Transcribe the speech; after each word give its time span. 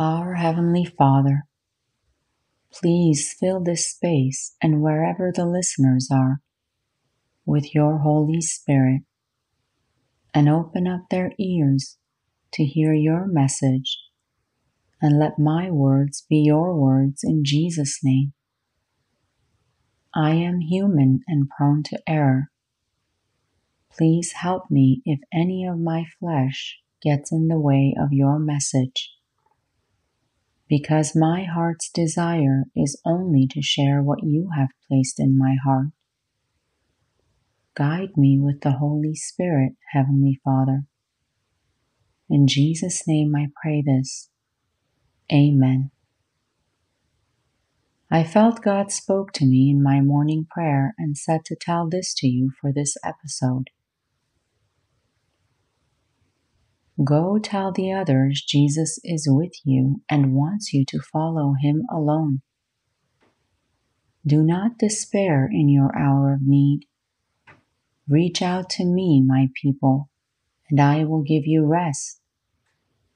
Our 0.00 0.34
Heavenly 0.34 0.84
Father, 0.84 1.48
please 2.72 3.34
fill 3.40 3.60
this 3.60 3.90
space 3.90 4.54
and 4.62 4.80
wherever 4.80 5.32
the 5.34 5.44
listeners 5.44 6.08
are 6.08 6.40
with 7.44 7.74
your 7.74 7.98
Holy 7.98 8.40
Spirit 8.40 9.02
and 10.32 10.48
open 10.48 10.86
up 10.86 11.08
their 11.10 11.32
ears 11.36 11.96
to 12.52 12.64
hear 12.64 12.94
your 12.94 13.26
message 13.26 13.98
and 15.02 15.18
let 15.18 15.36
my 15.36 15.68
words 15.68 16.24
be 16.30 16.44
your 16.46 16.76
words 16.76 17.24
in 17.24 17.42
Jesus' 17.44 17.98
name. 18.04 18.34
I 20.14 20.30
am 20.34 20.60
human 20.60 21.22
and 21.26 21.48
prone 21.50 21.82
to 21.86 21.98
error. 22.06 22.52
Please 23.90 24.30
help 24.30 24.70
me 24.70 25.02
if 25.04 25.18
any 25.32 25.66
of 25.66 25.80
my 25.80 26.04
flesh 26.20 26.78
gets 27.02 27.32
in 27.32 27.48
the 27.48 27.58
way 27.58 27.96
of 28.00 28.12
your 28.12 28.38
message. 28.38 29.17
Because 30.68 31.16
my 31.16 31.44
heart's 31.44 31.88
desire 31.88 32.64
is 32.76 33.00
only 33.04 33.46
to 33.52 33.62
share 33.62 34.02
what 34.02 34.22
you 34.22 34.50
have 34.54 34.68
placed 34.86 35.18
in 35.18 35.38
my 35.38 35.56
heart. 35.64 35.88
Guide 37.74 38.16
me 38.16 38.38
with 38.38 38.60
the 38.60 38.72
Holy 38.72 39.14
Spirit, 39.14 39.72
Heavenly 39.92 40.40
Father. 40.44 40.82
In 42.28 42.46
Jesus' 42.46 43.04
name 43.06 43.34
I 43.34 43.46
pray 43.62 43.82
this. 43.86 44.28
Amen. 45.32 45.90
I 48.10 48.24
felt 48.24 48.62
God 48.62 48.90
spoke 48.90 49.32
to 49.34 49.46
me 49.46 49.70
in 49.70 49.82
my 49.82 50.00
morning 50.00 50.46
prayer 50.50 50.94
and 50.98 51.16
said 51.16 51.44
to 51.46 51.56
tell 51.56 51.88
this 51.88 52.14
to 52.14 52.26
you 52.26 52.50
for 52.60 52.72
this 52.72 52.96
episode. 53.04 53.68
Go 57.04 57.38
tell 57.38 57.70
the 57.70 57.92
others 57.92 58.42
Jesus 58.42 58.98
is 59.04 59.28
with 59.30 59.52
you 59.64 60.02
and 60.10 60.34
wants 60.34 60.72
you 60.72 60.84
to 60.86 61.00
follow 61.12 61.54
him 61.60 61.84
alone. 61.92 62.42
Do 64.26 64.42
not 64.42 64.78
despair 64.78 65.48
in 65.50 65.68
your 65.68 65.96
hour 65.96 66.34
of 66.34 66.40
need. 66.42 66.86
Reach 68.08 68.42
out 68.42 68.68
to 68.70 68.84
me, 68.84 69.22
my 69.24 69.48
people, 69.54 70.10
and 70.68 70.80
I 70.80 71.04
will 71.04 71.22
give 71.22 71.46
you 71.46 71.64
rest, 71.64 72.20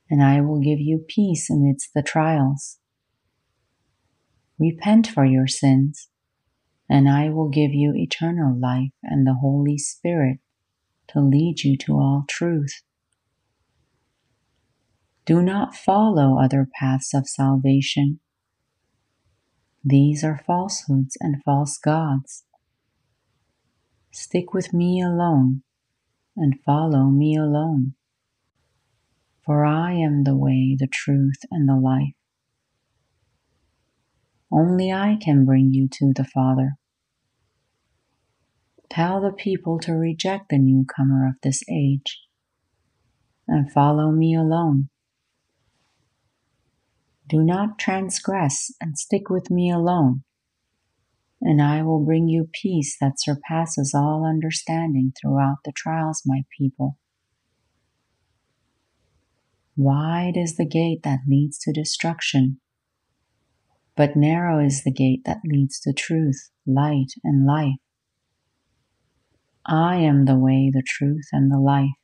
and 0.09 0.23
I 0.23 0.41
will 0.43 0.61
give 0.61 0.79
you 0.79 1.05
peace 1.09 1.51
amidst 1.51 1.93
the 1.93 2.03
trials. 2.03 2.79
Repent 4.61 5.09
for 5.09 5.25
your 5.25 5.49
sins, 5.49 6.09
and 6.89 7.09
I 7.09 7.31
will 7.31 7.49
give 7.49 7.73
you 7.73 7.95
eternal 7.97 8.57
life 8.57 8.93
and 9.03 9.27
the 9.27 9.39
Holy 9.41 9.77
Spirit 9.77 10.39
to 11.09 11.21
lead 11.21 11.65
you 11.65 11.77
to 11.79 11.95
all 11.95 12.25
truth. 12.29 12.83
Do 15.25 15.41
not 15.41 15.77
follow 15.77 16.39
other 16.39 16.69
paths 16.81 17.15
of 17.15 17.29
salvation. 17.29 18.19
These 19.85 20.25
are 20.25 20.43
falsehoods 20.47 21.17
and 21.21 21.43
false 21.45 21.79
gods. 21.79 22.45
Stick 24.13 24.53
with 24.53 24.73
me 24.73 25.01
alone 25.01 25.63
and 26.37 26.61
follow 26.65 27.05
me 27.05 27.37
alone. 27.37 27.95
For 29.45 29.65
I 29.65 29.93
am 29.93 30.25
the 30.25 30.37
way, 30.37 30.77
the 30.79 30.87
truth, 30.87 31.41
and 31.51 31.69
the 31.69 31.77
life. 31.77 32.15
Only 34.53 34.93
I 34.93 35.19
can 35.21 35.45
bring 35.45 35.73
you 35.73 35.89
to 35.93 36.13
the 36.15 36.25
Father. 36.25 36.77
Tell 38.91 39.21
the 39.21 39.33
people 39.33 39.79
to 39.81 39.93
reject 39.93 40.51
the 40.51 40.59
newcomer 40.59 41.27
of 41.27 41.37
this 41.43 41.63
age 41.71 42.21
and 43.49 43.73
follow 43.73 44.11
me 44.11 44.35
alone. 44.35 44.91
Do 47.33 47.43
not 47.43 47.79
transgress 47.79 48.71
and 48.79 48.99
stick 48.99 49.31
with 49.31 49.51
me 49.51 49.71
alone, 49.71 50.23
and 51.41 51.63
I 51.63 51.83
will 51.83 52.05
bring 52.05 52.29
you 52.29 52.51
peace 52.53 52.95
that 53.01 53.19
surpasses 53.19 53.95
all 53.95 54.27
understanding 54.27 55.15
throughout 55.19 55.57
the 55.65 55.73
trials, 55.75 56.25
my 56.27 56.43
people. 56.59 56.99
Wide 59.79 60.37
is 60.37 60.57
the 60.57 60.67
gate 60.67 61.05
that 61.05 61.21
leads 61.27 61.59
to 61.61 61.73
destruction, 61.73 62.61
but 63.97 64.15
narrow 64.15 64.63
is 64.63 64.85
the 64.85 64.93
gate 64.93 65.23
that 65.25 65.41
leads 65.43 65.81
to 65.81 65.95
truth, 65.95 66.51
light, 66.67 67.15
and 67.25 67.47
life. 67.47 67.81
I 69.65 69.97
am 69.97 70.27
the 70.27 70.37
way, 70.37 70.71
the 70.71 70.85
truth, 70.87 71.29
and 71.33 71.51
the 71.51 71.59
life. 71.59 71.97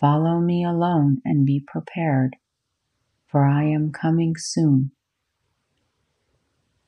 Follow 0.00 0.40
me 0.40 0.64
alone 0.64 1.20
and 1.26 1.44
be 1.44 1.62
prepared 1.70 2.36
for 3.34 3.48
I 3.48 3.64
am 3.64 3.90
coming 3.90 4.36
soon. 4.38 4.92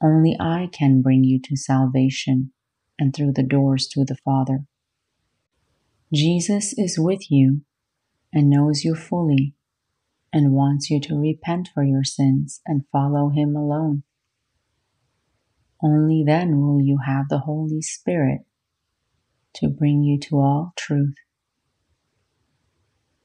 Only 0.01 0.37
I 0.39 0.69
can 0.71 1.03
bring 1.03 1.25
you 1.25 1.41
to 1.43 1.57
salvation 1.57 2.53
and 3.01 3.13
through 3.13 3.33
the 3.33 3.43
doors 3.43 3.89
to 3.89 4.05
the 4.05 4.15
Father. 4.15 4.61
Jesus 6.15 6.73
is 6.79 7.01
with 7.01 7.33
you 7.33 7.63
and 8.33 8.49
knows 8.49 8.85
you 8.85 8.95
fully 8.95 9.57
and 10.33 10.53
wants 10.53 10.89
you 10.89 11.01
to 11.01 11.21
repent 11.21 11.71
for 11.75 11.83
your 11.83 12.05
sins 12.05 12.61
and 12.65 12.87
follow 12.93 13.31
Him 13.31 13.57
alone. 13.57 14.05
Only 15.83 16.23
then 16.25 16.61
will 16.61 16.81
you 16.81 17.01
have 17.05 17.29
the 17.29 17.41
Holy 17.41 17.83
Spirit 17.83 18.43
to 19.55 19.69
bring 19.69 20.05
you 20.05 20.17
to 20.21 20.37
all 20.37 20.75
truth. 20.77 21.17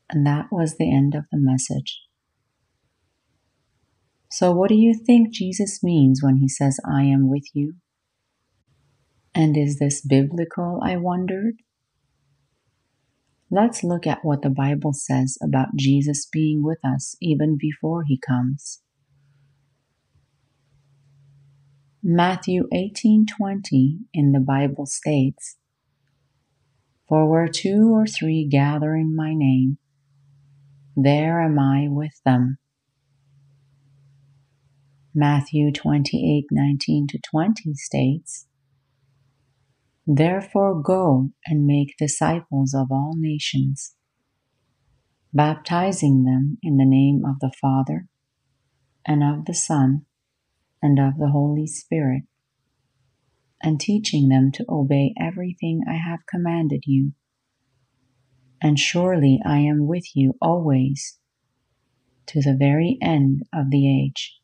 And 0.09 0.25
that 0.25 0.47
was 0.51 0.77
the 0.77 0.91
end 0.91 1.13
of 1.13 1.25
the 1.31 1.37
message. 1.39 2.01
So, 4.31 4.53
what 4.53 4.69
do 4.69 4.75
you 4.75 4.93
think 4.93 5.33
Jesus 5.33 5.83
means 5.83 6.23
when 6.23 6.37
he 6.37 6.47
says, 6.47 6.79
I 6.89 7.03
am 7.03 7.29
with 7.29 7.43
you? 7.53 7.73
And 9.35 9.57
is 9.57 9.77
this 9.77 9.99
biblical, 9.99 10.79
I 10.81 10.95
wondered? 10.95 11.55
Let's 13.49 13.83
look 13.83 14.07
at 14.07 14.23
what 14.23 14.41
the 14.41 14.49
Bible 14.49 14.93
says 14.93 15.37
about 15.43 15.75
Jesus 15.75 16.25
being 16.31 16.63
with 16.63 16.79
us 16.85 17.17
even 17.21 17.57
before 17.59 18.03
he 18.07 18.17
comes. 18.25 18.81
Matthew 22.01 22.69
18:20 22.73 24.05
in 24.13 24.31
the 24.31 24.39
Bible 24.39 24.85
states, 24.85 25.57
"For 27.09 27.29
where 27.29 27.49
two 27.49 27.93
or 27.93 28.07
three 28.07 28.47
gather 28.47 28.95
in 28.95 29.13
my 29.13 29.33
name, 29.33 29.77
there 30.95 31.41
am 31.41 31.59
I 31.59 31.89
with 31.89 32.21
them." 32.23 32.60
Matthew 35.13 35.73
28 35.73 36.45
19 36.51 37.07
to 37.07 37.19
20 37.19 37.73
states, 37.73 38.47
Therefore 40.07 40.81
go 40.81 41.31
and 41.45 41.65
make 41.65 41.97
disciples 41.97 42.73
of 42.73 42.87
all 42.91 43.15
nations, 43.17 43.93
baptizing 45.33 46.23
them 46.23 46.57
in 46.63 46.77
the 46.77 46.85
name 46.85 47.23
of 47.25 47.39
the 47.41 47.51
Father, 47.59 48.07
and 49.05 49.21
of 49.21 49.43
the 49.45 49.53
Son, 49.53 50.05
and 50.81 50.97
of 50.97 51.17
the 51.17 51.31
Holy 51.31 51.67
Spirit, 51.67 52.23
and 53.61 53.81
teaching 53.81 54.29
them 54.29 54.49
to 54.53 54.65
obey 54.69 55.13
everything 55.19 55.81
I 55.85 55.97
have 55.97 56.25
commanded 56.25 56.83
you. 56.85 57.11
And 58.61 58.79
surely 58.79 59.41
I 59.45 59.57
am 59.57 59.87
with 59.87 60.15
you 60.15 60.37
always 60.41 61.19
to 62.27 62.41
the 62.41 62.55
very 62.57 62.97
end 63.01 63.41
of 63.53 63.71
the 63.71 64.05
age. 64.05 64.40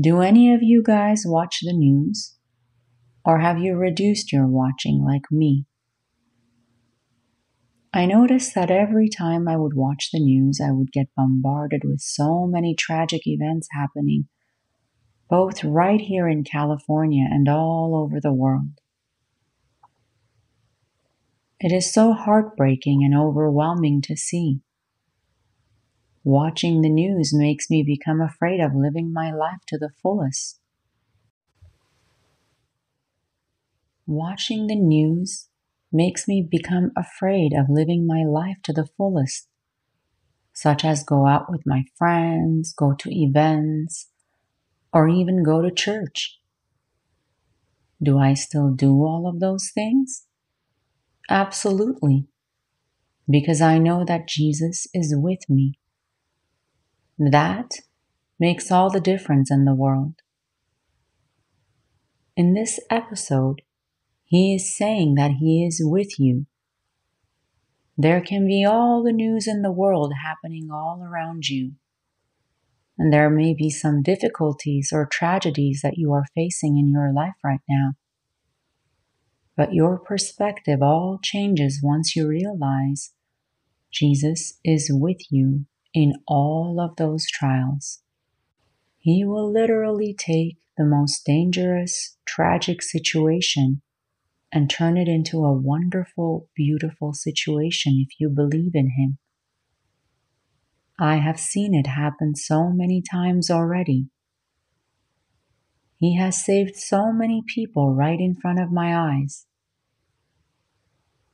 Do 0.00 0.22
any 0.22 0.54
of 0.54 0.62
you 0.62 0.82
guys 0.82 1.24
watch 1.26 1.58
the 1.62 1.74
news? 1.74 2.36
Or 3.22 3.40
have 3.40 3.58
you 3.58 3.76
reduced 3.76 4.32
your 4.32 4.46
watching 4.46 5.04
like 5.04 5.30
me? 5.30 5.66
I 7.92 8.06
noticed 8.06 8.54
that 8.54 8.70
every 8.70 9.10
time 9.10 9.46
I 9.46 9.56
would 9.56 9.74
watch 9.74 10.08
the 10.10 10.20
news, 10.20 10.58
I 10.64 10.70
would 10.70 10.92
get 10.92 11.14
bombarded 11.16 11.82
with 11.84 12.00
so 12.00 12.46
many 12.46 12.74
tragic 12.74 13.26
events 13.26 13.68
happening, 13.72 14.28
both 15.28 15.64
right 15.64 16.00
here 16.00 16.28
in 16.28 16.44
California 16.44 17.26
and 17.28 17.46
all 17.48 17.94
over 17.94 18.20
the 18.20 18.32
world. 18.32 18.80
It 21.58 21.72
is 21.72 21.92
so 21.92 22.14
heartbreaking 22.14 23.02
and 23.04 23.14
overwhelming 23.14 24.00
to 24.02 24.16
see. 24.16 24.60
Watching 26.24 26.80
the 26.80 26.88
news 26.88 27.34
makes 27.34 27.68
me 27.68 27.82
become 27.82 28.22
afraid 28.22 28.58
of 28.58 28.74
living 28.74 29.12
my 29.12 29.30
life 29.30 29.60
to 29.66 29.76
the 29.76 29.90
fullest. 30.02 30.58
Watching 34.06 34.66
the 34.66 34.76
news 34.76 35.48
makes 35.90 36.28
me 36.28 36.42
become 36.42 36.92
afraid 36.94 37.54
of 37.54 37.70
living 37.70 38.06
my 38.06 38.24
life 38.24 38.58
to 38.64 38.74
the 38.74 38.84
fullest, 38.84 39.48
such 40.52 40.84
as 40.84 41.02
go 41.02 41.26
out 41.26 41.50
with 41.50 41.66
my 41.66 41.84
friends, 41.96 42.72
go 42.72 42.94
to 42.94 43.10
events, 43.12 44.10
or 44.92 45.08
even 45.08 45.42
go 45.44 45.62
to 45.62 45.70
church. 45.72 46.40
Do 48.02 48.18
I 48.18 48.34
still 48.34 48.72
do 48.72 49.04
all 49.04 49.28
of 49.28 49.38
those 49.38 49.70
things? 49.72 50.26
Absolutely. 51.30 52.28
because 53.30 53.62
I 53.62 53.78
know 53.78 54.04
that 54.04 54.28
Jesus 54.28 54.86
is 54.92 55.14
with 55.16 55.48
me. 55.48 55.79
That 57.22 57.72
makes 58.38 58.72
all 58.72 58.88
the 58.88 58.98
difference 58.98 59.50
in 59.50 59.66
the 59.66 59.74
world. 59.74 60.14
In 62.34 62.54
this 62.54 62.80
episode, 62.88 63.60
he 64.24 64.54
is 64.54 64.74
saying 64.74 65.16
that 65.16 65.32
he 65.32 65.62
is 65.62 65.82
with 65.84 66.18
you. 66.18 66.46
There 67.98 68.22
can 68.22 68.46
be 68.46 68.64
all 68.64 69.02
the 69.02 69.12
news 69.12 69.46
in 69.46 69.60
the 69.60 69.70
world 69.70 70.14
happening 70.24 70.70
all 70.72 71.06
around 71.06 71.46
you. 71.50 71.72
And 72.96 73.12
there 73.12 73.28
may 73.28 73.52
be 73.52 73.68
some 73.68 74.02
difficulties 74.02 74.88
or 74.90 75.04
tragedies 75.04 75.80
that 75.82 75.98
you 75.98 76.14
are 76.14 76.24
facing 76.34 76.78
in 76.78 76.90
your 76.90 77.12
life 77.12 77.36
right 77.44 77.60
now. 77.68 77.92
But 79.58 79.74
your 79.74 79.98
perspective 79.98 80.80
all 80.80 81.18
changes 81.22 81.80
once 81.82 82.16
you 82.16 82.26
realize 82.26 83.12
Jesus 83.92 84.58
is 84.64 84.88
with 84.90 85.18
you 85.30 85.66
in 85.92 86.14
all 86.26 86.80
of 86.80 86.96
those 86.96 87.26
trials. 87.26 88.00
He 88.98 89.24
will 89.24 89.50
literally 89.50 90.14
take 90.16 90.58
the 90.76 90.84
most 90.84 91.24
dangerous, 91.24 92.16
tragic 92.26 92.82
situation 92.82 93.82
and 94.52 94.68
turn 94.68 94.96
it 94.96 95.08
into 95.08 95.44
a 95.44 95.56
wonderful, 95.56 96.48
beautiful 96.54 97.12
situation 97.12 98.04
if 98.06 98.20
you 98.20 98.28
believe 98.28 98.72
in 98.74 98.90
Him. 98.98 99.18
I 100.98 101.16
have 101.16 101.40
seen 101.40 101.74
it 101.74 101.86
happen 101.86 102.34
so 102.34 102.68
many 102.68 103.02
times 103.02 103.50
already. 103.50 104.08
He 105.96 106.16
has 106.16 106.44
saved 106.44 106.76
so 106.76 107.12
many 107.12 107.42
people 107.46 107.94
right 107.94 108.18
in 108.18 108.34
front 108.34 108.60
of 108.60 108.72
my 108.72 108.96
eyes. 108.96 109.46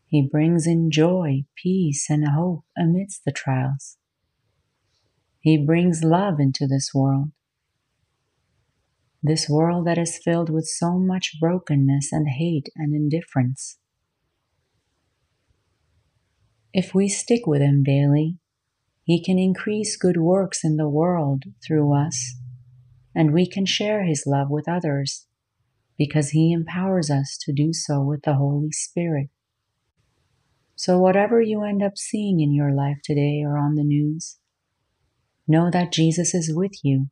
He 0.07 0.29
brings 0.31 0.67
in 0.67 0.91
joy, 0.91 1.45
peace, 1.57 2.07
and 2.09 2.29
hope 2.29 2.65
amidst 2.77 3.25
the 3.25 3.33
trials. 3.33 3.97
He 5.47 5.57
brings 5.57 6.03
love 6.03 6.41
into 6.41 6.67
this 6.67 6.91
world. 6.93 7.29
This 9.23 9.49
world 9.49 9.87
that 9.87 9.97
is 9.97 10.19
filled 10.25 10.51
with 10.51 10.67
so 10.67 10.99
much 10.99 11.39
brokenness 11.39 12.09
and 12.11 12.27
hate 12.29 12.69
and 12.75 12.93
indifference. 12.93 13.79
If 16.75 16.97
we 16.97 17.07
stick 17.07 17.47
with 17.47 17.61
Him 17.61 17.85
daily, 17.85 18.39
He 19.05 19.23
can 19.23 19.39
increase 19.39 19.97
good 19.97 20.17
works 20.17 20.65
in 20.65 20.79
the 20.79 20.89
world 20.89 21.45
through 21.65 21.95
us, 21.95 22.35
and 23.15 23.33
we 23.33 23.49
can 23.49 23.67
share 23.67 24.03
His 24.03 24.25
love 24.27 24.51
with 24.51 24.69
others 24.69 25.29
because 25.97 26.31
He 26.31 26.51
empowers 26.51 27.09
us 27.09 27.39
to 27.43 27.53
do 27.53 27.73
so 27.73 28.01
with 28.01 28.23
the 28.23 28.35
Holy 28.35 28.73
Spirit. 28.73 29.29
So, 30.75 30.99
whatever 30.99 31.41
you 31.41 31.63
end 31.63 31.85
up 31.85 31.97
seeing 31.97 32.41
in 32.41 32.53
your 32.53 32.73
life 32.73 32.99
today 33.05 33.45
or 33.47 33.57
on 33.57 33.77
the 33.77 33.85
news, 33.85 34.39
know 35.47 35.71
that 35.71 35.93
Jesus 35.93 36.35
is 36.35 36.53
with 36.55 36.73
you 36.83 37.09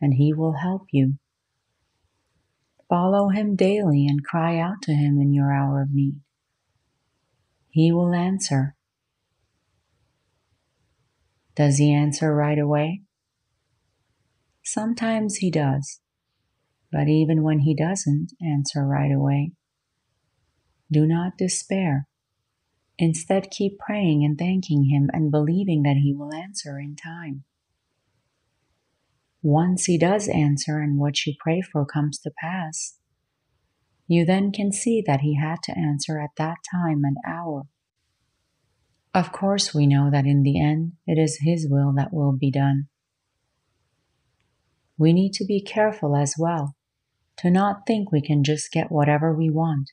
and 0.00 0.14
He 0.14 0.32
will 0.32 0.54
help 0.54 0.86
you. 0.92 1.14
Follow 2.88 3.28
Him 3.28 3.56
daily 3.56 4.06
and 4.06 4.24
cry 4.24 4.58
out 4.58 4.82
to 4.82 4.92
Him 4.92 5.18
in 5.20 5.32
your 5.32 5.52
hour 5.52 5.82
of 5.82 5.92
need. 5.92 6.20
He 7.70 7.92
will 7.92 8.14
answer. 8.14 8.74
Does 11.54 11.78
He 11.78 11.92
answer 11.92 12.34
right 12.34 12.58
away? 12.58 13.02
Sometimes 14.64 15.36
He 15.36 15.50
does, 15.50 16.00
but 16.90 17.08
even 17.08 17.42
when 17.42 17.60
He 17.60 17.74
doesn't 17.74 18.32
answer 18.40 18.86
right 18.86 19.12
away, 19.12 19.52
do 20.90 21.06
not 21.06 21.36
despair 21.36 22.08
Instead, 22.98 23.50
keep 23.50 23.78
praying 23.78 24.24
and 24.24 24.36
thanking 24.36 24.90
Him 24.90 25.08
and 25.12 25.30
believing 25.30 25.82
that 25.84 25.98
He 26.02 26.12
will 26.12 26.34
answer 26.34 26.80
in 26.80 26.96
time. 26.96 27.44
Once 29.42 29.84
He 29.84 29.98
does 29.98 30.28
answer 30.28 30.78
and 30.78 30.98
what 30.98 31.26
you 31.26 31.34
pray 31.38 31.60
for 31.60 31.84
comes 31.84 32.18
to 32.20 32.30
pass, 32.40 32.98
you 34.06 34.24
then 34.24 34.52
can 34.52 34.72
see 34.72 35.02
that 35.06 35.20
He 35.20 35.36
had 35.36 35.62
to 35.64 35.78
answer 35.78 36.20
at 36.20 36.30
that 36.36 36.56
time 36.70 37.02
and 37.04 37.16
hour. 37.26 37.64
Of 39.14 39.32
course, 39.32 39.74
we 39.74 39.86
know 39.86 40.10
that 40.10 40.26
in 40.26 40.42
the 40.42 40.60
end, 40.60 40.92
it 41.06 41.18
is 41.18 41.40
His 41.42 41.66
will 41.68 41.92
that 41.96 42.12
will 42.12 42.32
be 42.32 42.50
done. 42.50 42.88
We 44.96 45.12
need 45.12 45.32
to 45.34 45.44
be 45.44 45.62
careful 45.62 46.16
as 46.16 46.34
well 46.38 46.74
to 47.38 47.50
not 47.50 47.86
think 47.86 48.10
we 48.10 48.20
can 48.20 48.42
just 48.42 48.72
get 48.72 48.90
whatever 48.90 49.32
we 49.32 49.48
want 49.48 49.90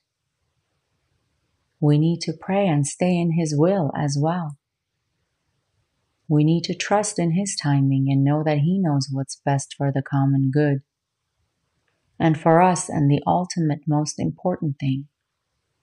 we 1.80 1.98
need 1.98 2.22
to 2.22 2.34
pray 2.34 2.68
and 2.68 2.86
stay 2.86 3.16
in 3.16 3.34
His 3.34 3.54
will 3.56 3.92
as 3.96 4.18
well. 4.20 4.58
We 6.28 6.44
need 6.44 6.64
to 6.64 6.76
trust 6.76 7.20
in 7.20 7.32
His 7.32 7.56
timing 7.56 8.08
and 8.10 8.24
know 8.24 8.44
that 8.44 8.60
He 8.60 8.80
knows 8.80 9.10
what's 9.12 9.42
best 9.46 9.76
for 9.78 9.92
the 9.92 10.02
common 10.02 10.50
good. 10.52 10.80
And 12.20 12.40
for 12.40 12.62
us, 12.62 12.90
and 12.90 13.12
the 13.12 13.22
ultimate 13.28 13.82
most 13.88 14.20
important 14.20 14.78
thing, 14.80 15.08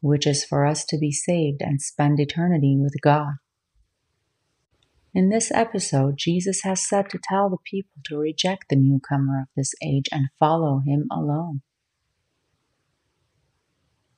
which 0.00 0.26
is 0.26 0.44
for 0.44 0.66
us 0.66 0.84
to 0.86 0.98
be 0.98 1.12
saved 1.12 1.60
and 1.60 1.80
spend 1.80 2.18
eternity 2.18 2.76
with 2.78 2.94
God. 3.02 3.34
In 5.14 5.28
this 5.28 5.52
episode, 5.52 6.14
Jesus 6.16 6.62
has 6.62 6.88
said 6.88 7.10
to 7.10 7.20
tell 7.22 7.50
the 7.50 7.58
people 7.64 8.00
to 8.06 8.16
reject 8.16 8.64
the 8.70 8.76
newcomer 8.76 9.42
of 9.42 9.48
this 9.54 9.74
age 9.84 10.06
and 10.10 10.28
follow 10.38 10.80
him 10.86 11.06
alone. 11.12 11.60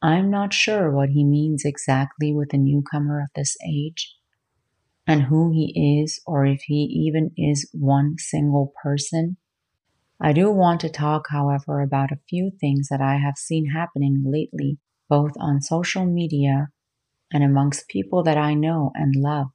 I'm 0.00 0.30
not 0.30 0.54
sure 0.54 0.90
what 0.90 1.10
he 1.10 1.24
means 1.24 1.64
exactly 1.64 2.32
with 2.32 2.50
the 2.50 2.58
newcomer 2.58 3.20
of 3.20 3.28
this 3.34 3.56
age 3.66 4.14
and 5.06 5.22
who 5.22 5.52
he 5.52 6.02
is 6.02 6.20
or 6.26 6.46
if 6.46 6.62
he 6.66 6.82
even 7.06 7.30
is 7.36 7.68
one 7.72 8.16
single 8.18 8.72
person. 8.82 9.36
I 10.20 10.32
do 10.32 10.50
want 10.50 10.80
to 10.80 10.88
talk, 10.88 11.26
however, 11.30 11.80
about 11.80 12.12
a 12.12 12.20
few 12.28 12.50
things 12.60 12.88
that 12.88 13.00
I 13.00 13.16
have 13.16 13.36
seen 13.36 13.70
happening 13.70 14.22
lately, 14.24 14.78
both 15.08 15.32
on 15.38 15.60
social 15.60 16.06
media 16.06 16.68
and 17.32 17.42
amongst 17.42 17.88
people 17.88 18.22
that 18.22 18.38
I 18.38 18.54
know 18.54 18.92
and 18.94 19.14
love. 19.16 19.48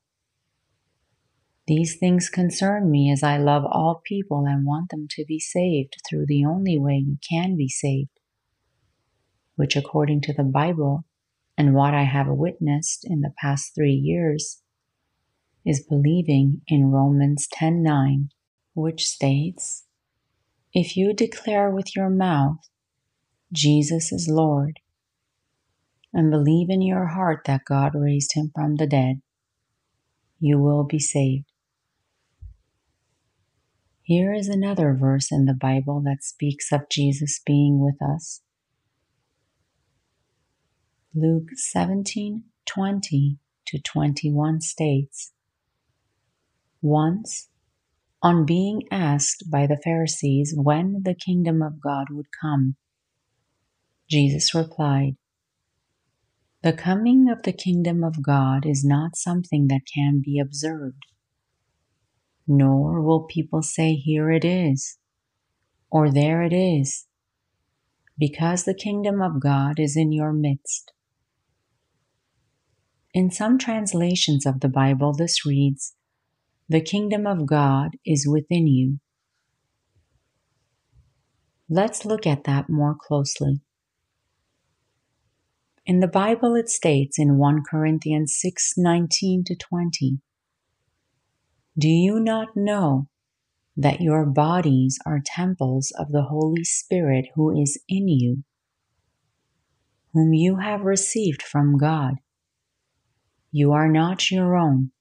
These 1.67 1.97
things 1.97 2.29
concern 2.29 2.89
me 2.89 3.11
as 3.11 3.23
I 3.23 3.37
love 3.37 3.63
all 3.63 4.01
people 4.03 4.45
and 4.45 4.65
want 4.65 4.89
them 4.89 5.07
to 5.11 5.25
be 5.27 5.39
saved 5.39 5.95
through 6.07 6.25
the 6.27 6.45
only 6.45 6.79
way 6.79 7.03
you 7.05 7.17
can 7.29 7.55
be 7.55 7.69
saved 7.69 8.09
which, 9.59 9.75
according 9.75 10.21
to 10.21 10.31
the 10.31 10.43
Bible 10.43 11.03
and 11.57 11.75
what 11.75 11.93
I 11.93 12.03
have 12.03 12.29
witnessed 12.29 13.01
in 13.03 13.19
the 13.19 13.33
past 13.41 13.75
three 13.75 13.91
years, 13.91 14.61
is 15.65 15.83
believing 15.83 16.61
in 16.67 16.91
Romans 16.91 17.47
10:9, 17.51 18.29
which 18.73 19.07
states, 19.07 19.85
"If 20.73 20.95
you 20.95 21.13
declare 21.13 21.69
with 21.69 21.95
your 21.95 22.09
mouth 22.09 22.69
Jesus 23.51 24.11
is 24.11 24.27
Lord, 24.27 24.79
and 26.13 26.31
believe 26.31 26.69
in 26.69 26.81
your 26.81 27.07
heart 27.07 27.45
that 27.45 27.65
God 27.65 27.95
raised 27.95 28.33
him 28.33 28.51
from 28.53 28.75
the 28.75 28.87
dead, 28.87 29.21
you 30.39 30.59
will 30.59 30.83
be 30.83 30.99
saved." 30.99 31.51
Here 34.01 34.33
is 34.33 34.47
another 34.47 34.95
verse 34.95 35.31
in 35.31 35.45
the 35.45 35.53
Bible 35.53 36.01
that 36.01 36.23
speaks 36.23 36.71
of 36.71 36.89
Jesus 36.89 37.39
being 37.45 37.79
with 37.79 38.01
us. 38.01 38.41
Luke 41.13 41.49
17 41.55 42.45
20 42.65 43.39
to 43.65 43.79
21 43.79 44.61
states 44.61 45.33
Once, 46.81 47.49
on 48.21 48.45
being 48.45 48.83
asked 48.91 49.49
by 49.51 49.67
the 49.67 49.79
Pharisees 49.83 50.53
when 50.55 51.01
the 51.03 51.15
kingdom 51.15 51.61
of 51.61 51.81
God 51.81 52.07
would 52.09 52.27
come, 52.41 52.75
Jesus 54.09 54.55
replied, 54.55 55.17
The 56.63 56.73
coming 56.73 57.29
of 57.29 57.43
the 57.43 57.53
kingdom 57.53 58.03
of 58.03 58.23
God 58.23 58.65
is 58.65 58.83
not 58.83 59.15
something 59.15 59.67
that 59.67 59.81
can 59.93 60.21
be 60.23 60.39
observed, 60.39 61.05
nor 62.47 63.01
will 63.01 63.23
people 63.23 63.61
say, 63.61 63.93
Here 63.93 64.31
it 64.31 64.45
is, 64.45 64.97
or 65.91 66.09
There 66.09 66.43
it 66.43 66.53
is, 66.53 67.07
because 68.17 68.63
the 68.63 68.73
kingdom 68.73 69.21
of 69.21 69.41
God 69.41 69.79
is 69.79 69.95
in 69.95 70.11
your 70.11 70.33
midst. 70.33 70.91
In 73.13 73.31
some 73.31 73.57
translations 73.57 74.45
of 74.45 74.59
the 74.59 74.69
Bible, 74.69 75.13
this 75.13 75.45
reads, 75.45 75.95
The 76.71 76.81
kingdom 76.81 77.25
of 77.25 77.47
God 77.47 77.97
is 78.05 78.27
within 78.27 78.67
you. 78.67 78.99
Let's 81.67 82.05
look 82.05 82.27
at 82.27 82.43
that 82.43 82.69
more 82.69 82.95
closely. 82.95 83.61
In 85.83 85.99
the 85.99 86.07
Bible, 86.07 86.53
it 86.53 86.69
states 86.69 87.17
in 87.17 87.39
1 87.39 87.63
Corinthians 87.67 88.35
6 88.39 88.73
19 88.77 89.43
to 89.45 89.55
20, 89.55 90.19
Do 91.75 91.89
you 91.89 92.19
not 92.19 92.49
know 92.55 93.07
that 93.75 93.99
your 93.99 94.27
bodies 94.27 94.99
are 95.07 95.21
temples 95.25 95.91
of 95.97 96.11
the 96.11 96.25
Holy 96.25 96.63
Spirit 96.63 97.29
who 97.33 97.59
is 97.59 97.81
in 97.89 98.07
you, 98.07 98.43
whom 100.13 100.33
you 100.33 100.57
have 100.57 100.81
received 100.81 101.41
from 101.41 101.79
God? 101.79 102.17
You 103.51 103.71
are 103.71 103.89
not 103.91 104.29
your 104.29 104.55
own. 104.55 104.91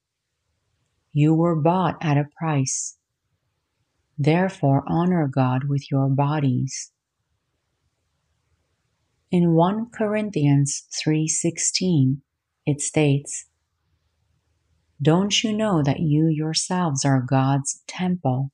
You 1.20 1.34
were 1.34 1.56
bought 1.56 1.96
at 2.00 2.16
a 2.16 2.28
price. 2.38 2.96
Therefore, 4.16 4.84
honor 4.86 5.26
God 5.26 5.64
with 5.64 5.90
your 5.90 6.08
bodies. 6.08 6.92
In 9.32 9.52
1 9.54 9.90
Corinthians 9.90 10.86
3:16, 10.92 12.22
it 12.66 12.80
states, 12.80 13.46
"Don't 15.02 15.42
you 15.42 15.52
know 15.52 15.82
that 15.82 15.98
you 15.98 16.28
yourselves 16.28 17.04
are 17.04 17.20
God's 17.20 17.82
temple, 17.88 18.52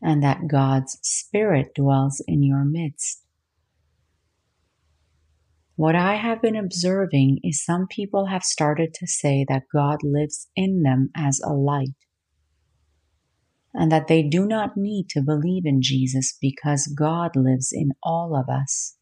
and 0.00 0.22
that 0.22 0.48
God's 0.48 0.98
Spirit 1.02 1.74
dwells 1.74 2.22
in 2.26 2.42
your 2.42 2.64
midst?" 2.64 3.22
What 5.80 5.96
I 5.96 6.16
have 6.16 6.42
been 6.42 6.56
observing 6.56 7.38
is 7.42 7.64
some 7.64 7.86
people 7.86 8.26
have 8.26 8.42
started 8.42 8.92
to 8.92 9.06
say 9.06 9.46
that 9.48 9.62
God 9.72 10.00
lives 10.02 10.50
in 10.54 10.82
them 10.82 11.08
as 11.16 11.40
a 11.40 11.54
light, 11.54 11.96
and 13.72 13.90
that 13.90 14.06
they 14.06 14.22
do 14.22 14.44
not 14.44 14.76
need 14.76 15.08
to 15.08 15.22
believe 15.22 15.64
in 15.64 15.80
Jesus 15.80 16.36
because 16.38 16.86
God 16.86 17.30
lives 17.34 17.70
in 17.72 17.92
all 18.02 18.36
of 18.36 18.50
us. 18.54 18.98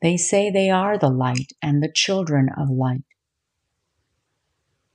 They 0.00 0.16
say 0.16 0.48
they 0.48 0.70
are 0.70 0.96
the 0.96 1.10
light 1.10 1.54
and 1.60 1.82
the 1.82 1.92
children 1.92 2.48
of 2.56 2.70
light. 2.70 3.02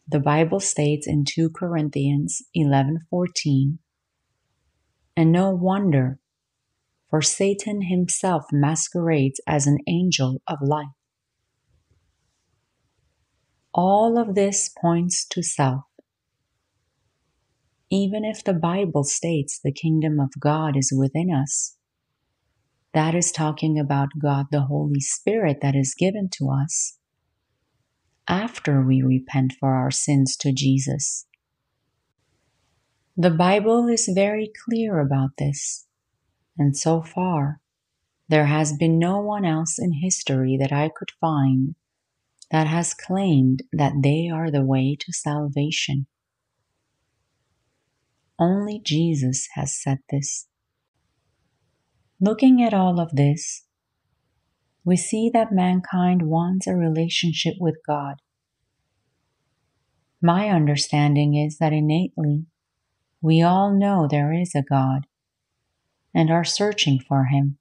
The 0.08 0.22
Bible 0.22 0.62
states 0.62 1.06
in 1.06 1.26
2 1.26 1.50
Corinthians 1.50 2.42
11:14, 2.56 3.80
and 5.18 5.34
no 5.34 5.50
wonder 5.50 6.22
for 7.16 7.22
Satan 7.22 7.84
himself 7.84 8.44
masquerades 8.52 9.40
as 9.48 9.68
an 9.68 9.78
angel 9.88 10.42
of 10.50 10.58
light. 10.62 10.92
All 13.74 14.18
of 14.20 14.36
this 14.36 14.70
points 14.82 15.26
to 15.30 15.42
self. 15.42 15.84
Even 17.90 18.26
if 18.26 18.44
the 18.44 18.54
Bible 18.54 19.06
states 19.06 19.62
the 19.64 19.72
kingdom 19.72 20.20
of 20.20 20.32
God 20.38 20.76
is 20.76 20.92
within 20.94 21.34
us, 21.34 21.78
that 22.94 23.16
is 23.16 23.32
talking 23.32 23.80
about 23.80 24.10
God 24.22 24.48
the 24.52 24.64
Holy 24.64 25.00
Spirit 25.00 25.60
that 25.62 25.74
is 25.74 25.96
given 25.98 26.28
to 26.34 26.50
us 26.50 26.98
after 28.28 28.86
we 28.86 29.02
repent 29.02 29.54
for 29.58 29.74
our 29.74 29.90
sins 29.90 30.36
to 30.42 30.52
Jesus. 30.52 31.28
The 33.16 33.32
Bible 33.32 33.88
is 33.88 34.12
very 34.14 34.52
clear 34.66 35.00
about 35.00 35.30
this 35.38 35.86
and 36.58 36.76
so 36.78 37.02
far, 37.02 37.60
there 38.28 38.46
has 38.46 38.74
been 38.74 38.98
no 38.98 39.20
one 39.20 39.46
else 39.46 39.78
in 39.78 40.02
history 40.02 40.58
that 40.60 40.72
I 40.72 40.90
could 40.96 41.12
find 41.22 41.76
that 42.52 42.68
has 42.68 42.94
claimed 42.94 43.64
that 43.72 43.94
they 44.02 44.30
are 44.34 44.50
the 44.50 44.64
way 44.64 44.96
to 45.00 45.14
salvation. 45.14 46.08
Only 48.40 48.82
Jesus 48.84 49.48
has 49.54 49.82
said 49.82 50.00
this. 50.10 50.48
Looking 52.20 52.64
at 52.64 52.74
all 52.74 53.00
of 53.00 53.16
this, 53.16 53.66
we 54.84 54.96
see 54.96 55.30
that 55.34 55.52
mankind 55.52 56.24
wants 56.24 56.68
a 56.68 56.76
relationship 56.76 57.56
with 57.60 57.76
God. 57.88 58.16
My 60.22 60.50
understanding 60.50 61.36
is 61.36 61.58
that 61.58 61.74
innately 61.74 62.46
we 63.22 63.42
all 63.42 63.74
know 63.78 64.08
there 64.08 64.34
is 64.34 64.54
a 64.56 64.64
God 64.64 65.08
and 66.16 66.32
are 66.32 66.46
searching 66.46 67.00
for 67.00 67.26
Him. 67.26 67.58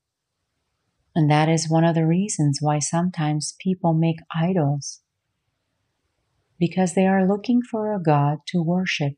And 1.14 1.30
that 1.30 1.48
is 1.48 1.68
one 1.68 1.84
of 1.84 1.94
the 1.94 2.06
reasons 2.06 2.58
why 2.60 2.78
sometimes 2.78 3.56
people 3.60 3.92
make 3.92 4.20
idols, 4.34 5.02
because 6.58 6.94
they 6.94 7.06
are 7.06 7.28
looking 7.28 7.60
for 7.68 7.92
a 7.92 8.02
God 8.02 8.38
to 8.48 8.62
worship. 8.62 9.14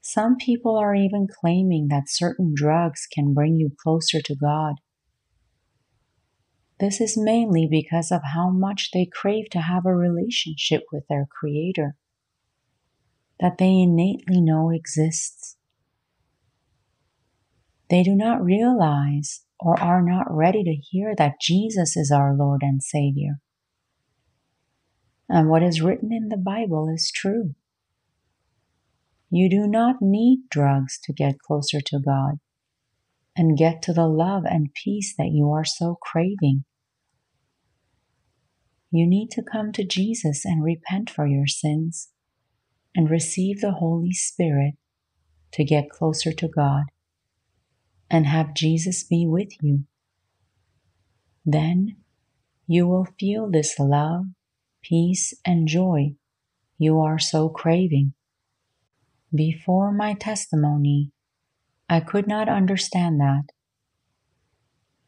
Some 0.00 0.36
people 0.36 0.78
are 0.78 0.94
even 0.94 1.26
claiming 1.28 1.88
that 1.88 2.04
certain 2.08 2.54
drugs 2.56 3.06
can 3.12 3.34
bring 3.34 3.56
you 3.58 3.70
closer 3.82 4.22
to 4.22 4.34
God. 4.34 4.76
This 6.80 7.00
is 7.00 7.18
mainly 7.18 7.68
because 7.70 8.10
of 8.10 8.22
how 8.34 8.50
much 8.50 8.90
they 8.94 9.04
crave 9.12 9.50
to 9.50 9.58
have 9.58 9.84
a 9.84 9.94
relationship 9.94 10.84
with 10.92 11.02
their 11.08 11.26
Creator 11.38 11.96
that 13.40 13.58
they 13.58 13.78
innately 13.78 14.40
know 14.40 14.70
exists. 14.70 15.57
They 17.90 18.02
do 18.02 18.14
not 18.14 18.44
realize 18.44 19.44
or 19.60 19.80
are 19.80 20.02
not 20.02 20.26
ready 20.28 20.62
to 20.62 20.74
hear 20.74 21.14
that 21.16 21.40
Jesus 21.40 21.96
is 21.96 22.10
our 22.10 22.34
Lord 22.34 22.62
and 22.62 22.82
Savior. 22.82 23.40
And 25.28 25.48
what 25.48 25.62
is 25.62 25.80
written 25.80 26.12
in 26.12 26.28
the 26.28 26.36
Bible 26.36 26.88
is 26.88 27.10
true. 27.14 27.54
You 29.30 29.50
do 29.50 29.66
not 29.66 29.96
need 30.00 30.48
drugs 30.50 30.98
to 31.04 31.12
get 31.12 31.38
closer 31.38 31.80
to 31.80 31.98
God 31.98 32.38
and 33.36 33.58
get 33.58 33.82
to 33.82 33.92
the 33.92 34.06
love 34.06 34.44
and 34.44 34.72
peace 34.74 35.14
that 35.16 35.30
you 35.32 35.50
are 35.50 35.64
so 35.64 35.98
craving. 36.00 36.64
You 38.90 39.06
need 39.06 39.30
to 39.32 39.42
come 39.42 39.72
to 39.72 39.84
Jesus 39.84 40.44
and 40.44 40.64
repent 40.64 41.10
for 41.10 41.26
your 41.26 41.46
sins 41.46 42.08
and 42.96 43.10
receive 43.10 43.60
the 43.60 43.72
Holy 43.72 44.12
Spirit 44.12 44.74
to 45.52 45.64
get 45.64 45.90
closer 45.90 46.32
to 46.32 46.48
God 46.48 46.84
and 48.10 48.26
have 48.26 48.54
Jesus 48.54 49.02
be 49.04 49.26
with 49.26 49.50
you. 49.62 49.84
Then 51.44 51.96
you 52.66 52.86
will 52.86 53.06
feel 53.18 53.50
this 53.50 53.78
love, 53.78 54.26
peace, 54.82 55.34
and 55.44 55.68
joy 55.68 56.14
you 56.78 57.00
are 57.00 57.18
so 57.18 57.48
craving. 57.48 58.14
Before 59.34 59.92
my 59.92 60.14
testimony, 60.14 61.10
I 61.88 61.98
could 61.98 62.28
not 62.28 62.48
understand 62.48 63.20
that. 63.20 63.46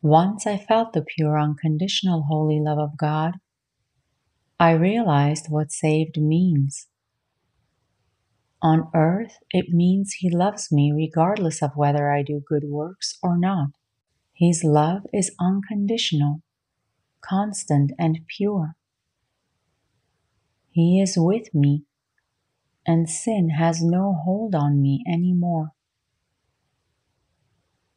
Once 0.03 0.47
I 0.47 0.57
felt 0.57 0.93
the 0.93 1.03
pure, 1.03 1.39
unconditional, 1.39 2.25
holy 2.29 2.59
love 2.59 2.79
of 2.79 2.97
God, 2.99 3.35
I 4.59 4.73
realized 4.73 5.47
what 5.49 5.71
saved 5.71 6.21
means. 6.21 6.89
On 8.63 8.91
earth, 8.95 9.39
it 9.51 9.71
means 9.71 10.15
He 10.19 10.29
loves 10.31 10.71
me 10.71 10.93
regardless 10.93 11.63
of 11.63 11.77
whether 11.77 12.11
I 12.11 12.23
do 12.23 12.43
good 12.47 12.65
works 12.65 13.19
or 13.23 13.39
not. 13.39 13.71
His 14.35 14.63
love 14.65 15.03
is 15.13 15.35
unconditional, 15.41 16.43
constant, 17.21 17.93
and 17.99 18.21
pure. 18.27 18.77
He 20.71 21.01
is 21.01 21.15
with 21.17 21.55
me, 21.55 21.85
and 22.87 23.09
sin 23.09 23.51
has 23.51 23.83
no 23.83 24.15
hold 24.25 24.55
on 24.55 24.81
me 24.81 25.03
anymore. 25.07 25.73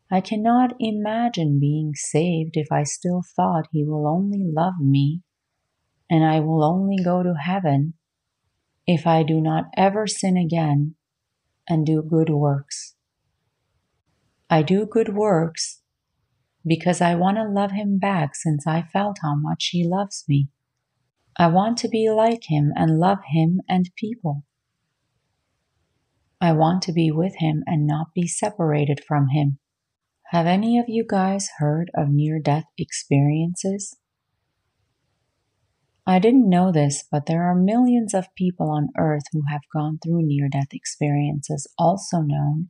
I 0.10 0.22
cannot 0.22 0.76
imagine 0.80 1.60
being 1.60 1.94
saved 1.96 2.56
if 2.56 2.72
I 2.72 2.84
still 2.84 3.24
thought 3.36 3.68
He 3.72 3.84
will 3.84 4.08
only 4.08 4.44
love 4.44 4.76
me 4.80 5.24
and 6.10 6.24
I 6.24 6.40
will 6.40 6.64
only 6.64 6.98
go 7.04 7.24
to 7.24 7.34
heaven 7.34 7.96
if 8.86 9.08
I 9.08 9.24
do 9.24 9.40
not 9.40 9.66
ever 9.78 10.08
sin 10.08 10.38
again 10.38 10.96
and 11.68 11.86
do 11.86 12.02
good 12.02 12.30
works. 12.30 12.96
I 14.50 14.62
do 14.62 14.86
good 14.86 15.16
works 15.16 15.82
because 16.66 17.02
I 17.02 17.16
want 17.16 17.38
to 17.38 17.44
love 17.44 17.72
him 17.72 17.98
back 17.98 18.36
since 18.36 18.68
I 18.68 18.82
felt 18.82 19.18
how 19.22 19.36
much 19.36 19.70
he 19.72 19.88
loves 19.88 20.26
me. 20.28 20.50
I 21.38 21.48
want 21.48 21.78
to 21.80 21.88
be 21.88 22.10
like 22.10 22.44
him 22.44 22.72
and 22.76 23.00
love 23.00 23.20
him 23.34 23.62
and 23.68 23.90
people. 23.98 24.44
I 26.40 26.52
want 26.52 26.84
to 26.84 26.94
be 26.94 27.10
with 27.10 27.36
him 27.38 27.64
and 27.66 27.88
not 27.88 28.14
be 28.14 28.28
separated 28.28 29.02
from 29.08 29.30
him. 29.30 29.60
Have 30.28 30.46
any 30.46 30.78
of 30.78 30.86
you 30.88 31.06
guys 31.08 31.50
heard 31.58 31.90
of 31.96 32.10
near 32.10 32.40
death 32.40 32.66
experiences? 32.78 33.96
I 36.06 36.20
didn't 36.20 36.50
know 36.50 36.72
this, 36.72 37.04
but 37.10 37.28
there 37.28 37.44
are 37.44 37.56
millions 37.56 38.14
of 38.14 38.34
people 38.36 38.70
on 38.70 38.90
Earth 38.98 39.24
who 39.32 39.44
have 39.50 39.62
gone 39.74 40.00
through 40.04 40.26
near 40.26 40.50
death 40.50 40.74
experiences, 40.74 41.68
also 41.78 42.20
known 42.20 42.70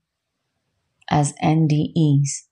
as 1.09 1.33
NDEs. 1.43 2.47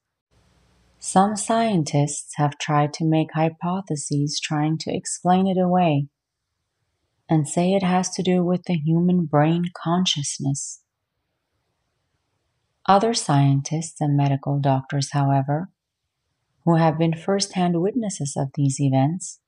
Some 0.98 1.36
scientists 1.36 2.34
have 2.38 2.58
tried 2.58 2.94
to 2.94 3.06
make 3.06 3.34
hypotheses 3.34 4.40
trying 4.40 4.78
to 4.80 4.96
explain 4.96 5.48
it 5.48 5.58
away 5.58 6.08
and 7.30 7.48
say 7.48 7.74
it 7.74 7.84
has 7.84 8.10
to 8.12 8.24
do 8.24 8.44
with 8.44 8.64
the 8.64 8.76
human 8.76 9.26
brain 9.26 9.66
consciousness. 9.76 10.82
Other 12.88 13.14
scientists 13.14 14.02
and 14.02 14.18
medical 14.18 14.60
doctors, 14.60 15.10
however, 15.12 15.70
who 16.66 16.76
have 16.76 16.98
been 16.98 17.16
first 17.16 17.54
hand 17.54 17.80
witnesses 17.82 18.36
of 18.36 18.50
these 18.56 18.80
events, 18.80 19.40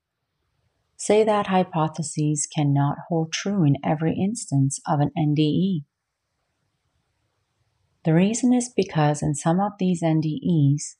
say 1.03 1.21
that 1.21 1.47
hypotheses 1.47 2.47
cannot 2.47 2.95
hold 3.09 3.29
true 3.33 3.65
in 3.65 3.75
every 3.83 4.15
instance 4.15 4.79
of 4.87 5.01
an 5.01 5.11
NDE. 5.17 5.83
The 8.05 8.13
reason 8.13 8.53
is 8.53 8.71
because 8.73 9.21
in 9.21 9.35
some 9.35 9.59
of 9.59 9.73
these 9.77 10.01
NDEs, 10.01 10.95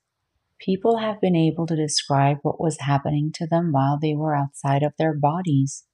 people 0.59 0.97
have 0.97 1.21
been 1.21 1.37
able 1.37 1.65
to 1.67 1.77
describe 1.77 2.39
what 2.41 2.59
was 2.59 2.81
happening 2.81 3.31
to 3.35 3.47
them 3.47 3.71
while 3.71 3.97
they 3.97 4.13
were 4.13 4.35
outside 4.35 4.83
of 4.83 4.91
their 4.97 5.13
bodies. 5.13 5.85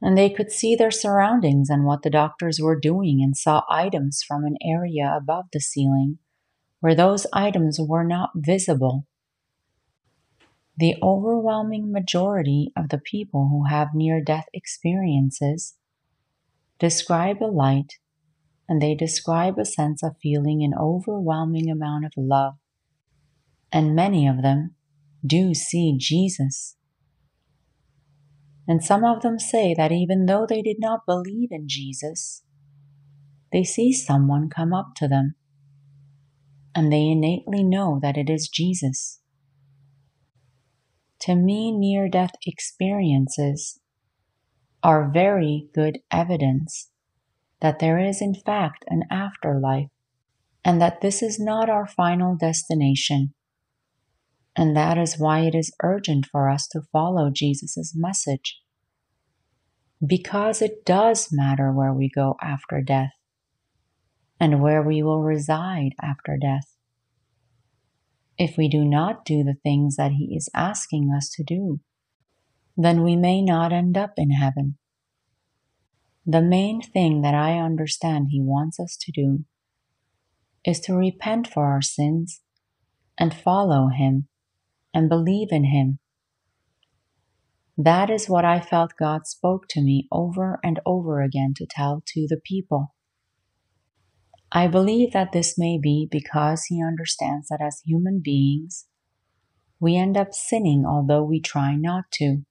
And 0.00 0.16
they 0.16 0.30
could 0.30 0.52
see 0.52 0.76
their 0.76 0.92
surroundings 0.92 1.68
and 1.68 1.84
what 1.84 2.02
the 2.02 2.10
doctors 2.10 2.60
were 2.60 2.78
doing 2.78 3.18
and 3.20 3.36
saw 3.36 3.62
items 3.68 4.22
from 4.22 4.44
an 4.44 4.56
area 4.64 5.12
above 5.12 5.46
the 5.52 5.60
ceiling 5.60 6.18
where 6.78 6.94
those 6.94 7.26
items 7.32 7.80
were 7.80 8.04
not 8.04 8.30
visible. 8.36 9.08
The 10.80 10.96
overwhelming 11.02 11.92
majority 11.92 12.72
of 12.74 12.88
the 12.88 12.96
people 12.96 13.48
who 13.50 13.66
have 13.66 13.88
near 13.92 14.24
death 14.24 14.46
experiences 14.54 15.74
describe 16.78 17.42
a 17.42 17.52
light 17.52 17.98
and 18.66 18.80
they 18.80 18.94
describe 18.94 19.58
a 19.58 19.66
sense 19.66 20.02
of 20.02 20.16
feeling 20.22 20.62
an 20.62 20.72
overwhelming 20.72 21.70
amount 21.70 22.06
of 22.06 22.12
love. 22.16 22.54
And 23.70 23.94
many 23.94 24.26
of 24.26 24.40
them 24.40 24.74
do 25.22 25.52
see 25.52 25.98
Jesus. 25.98 26.76
And 28.66 28.82
some 28.82 29.04
of 29.04 29.20
them 29.20 29.38
say 29.38 29.74
that 29.74 29.92
even 29.92 30.24
though 30.24 30.46
they 30.48 30.62
did 30.62 30.76
not 30.78 31.04
believe 31.04 31.50
in 31.50 31.68
Jesus, 31.68 32.42
they 33.52 33.64
see 33.64 33.92
someone 33.92 34.48
come 34.48 34.72
up 34.72 34.94
to 34.96 35.06
them 35.06 35.34
and 36.74 36.90
they 36.90 37.06
innately 37.06 37.62
know 37.62 37.98
that 38.00 38.16
it 38.16 38.30
is 38.30 38.48
Jesus. 38.48 39.19
To 41.22 41.36
me, 41.36 41.70
near 41.70 42.08
death 42.08 42.32
experiences 42.46 43.78
are 44.82 45.10
very 45.10 45.68
good 45.74 45.98
evidence 46.10 46.90
that 47.60 47.78
there 47.78 47.98
is, 47.98 48.22
in 48.22 48.34
fact, 48.34 48.84
an 48.88 49.04
afterlife, 49.10 49.90
and 50.64 50.80
that 50.80 51.02
this 51.02 51.22
is 51.22 51.38
not 51.38 51.68
our 51.68 51.86
final 51.86 52.36
destination. 52.36 53.34
And 54.56 54.74
that 54.76 54.96
is 54.96 55.18
why 55.18 55.40
it 55.40 55.54
is 55.54 55.74
urgent 55.82 56.26
for 56.26 56.48
us 56.48 56.66
to 56.68 56.82
follow 56.90 57.30
Jesus' 57.30 57.92
message. 57.94 58.60
Because 60.04 60.62
it 60.62 60.86
does 60.86 61.28
matter 61.30 61.70
where 61.70 61.92
we 61.92 62.08
go 62.08 62.36
after 62.42 62.80
death 62.80 63.12
and 64.40 64.62
where 64.62 64.82
we 64.82 65.02
will 65.02 65.22
reside 65.22 65.92
after 66.00 66.38
death. 66.40 66.74
If 68.40 68.56
we 68.56 68.70
do 68.70 68.86
not 68.86 69.26
do 69.26 69.44
the 69.44 69.58
things 69.62 69.96
that 69.96 70.12
He 70.12 70.34
is 70.34 70.48
asking 70.54 71.12
us 71.14 71.28
to 71.36 71.44
do, 71.44 71.80
then 72.74 73.04
we 73.04 73.14
may 73.14 73.42
not 73.42 73.70
end 73.70 73.98
up 73.98 74.14
in 74.16 74.30
heaven. 74.30 74.78
The 76.24 76.40
main 76.40 76.80
thing 76.80 77.20
that 77.20 77.34
I 77.34 77.58
understand 77.58 78.28
He 78.30 78.40
wants 78.40 78.80
us 78.80 78.96
to 79.02 79.12
do 79.12 79.44
is 80.64 80.80
to 80.80 80.96
repent 80.96 81.48
for 81.48 81.66
our 81.66 81.82
sins 81.82 82.40
and 83.18 83.34
follow 83.34 83.88
Him 83.88 84.28
and 84.94 85.10
believe 85.10 85.48
in 85.50 85.64
Him. 85.64 85.98
That 87.76 88.08
is 88.08 88.26
what 88.30 88.46
I 88.46 88.60
felt 88.60 88.92
God 88.98 89.26
spoke 89.26 89.66
to 89.68 89.82
me 89.82 90.08
over 90.10 90.58
and 90.64 90.80
over 90.86 91.20
again 91.20 91.52
to 91.56 91.66
tell 91.68 92.02
to 92.14 92.26
the 92.26 92.40
people. 92.42 92.94
I 94.52 94.66
believe 94.66 95.12
that 95.12 95.32
this 95.32 95.56
may 95.56 95.78
be 95.78 96.08
because 96.10 96.64
He 96.64 96.82
understands 96.82 97.48
that 97.48 97.60
as 97.62 97.82
human 97.84 98.20
beings, 98.22 98.86
we 99.78 99.96
end 99.96 100.16
up 100.16 100.34
sinning 100.34 100.84
although 100.86 101.22
we 101.22 101.40
try 101.40 101.76
not 101.76 102.04
to. 102.14 102.42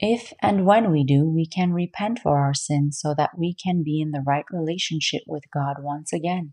If 0.00 0.32
and 0.40 0.64
when 0.64 0.92
we 0.92 1.02
do, 1.02 1.28
we 1.28 1.46
can 1.46 1.72
repent 1.72 2.20
for 2.20 2.38
our 2.38 2.54
sins 2.54 3.00
so 3.00 3.14
that 3.16 3.38
we 3.38 3.54
can 3.54 3.82
be 3.82 4.00
in 4.00 4.12
the 4.12 4.22
right 4.24 4.44
relationship 4.50 5.22
with 5.26 5.42
God 5.52 5.76
once 5.80 6.12
again, 6.12 6.52